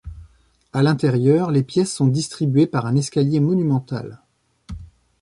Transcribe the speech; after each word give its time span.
À 0.73 0.81
l'intérieur, 0.81 1.51
les 1.51 1.61
pièces 1.61 1.93
sont 1.93 2.07
distribuées 2.07 2.65
par 2.65 2.87
un 2.87 2.95
escalier 2.95 3.39
monumental. 3.39 4.19